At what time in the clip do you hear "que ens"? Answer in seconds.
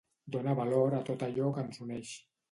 1.59-1.83